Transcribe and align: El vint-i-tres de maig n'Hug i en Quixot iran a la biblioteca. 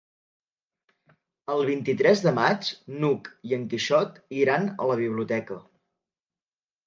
El 1.55 1.59
vint-i-tres 1.67 2.23
de 2.27 2.31
maig 2.37 2.71
n'Hug 3.03 3.29
i 3.49 3.53
en 3.59 3.67
Quixot 3.73 4.17
iran 4.45 4.67
a 4.87 4.87
la 4.93 4.97
biblioteca. 5.03 5.59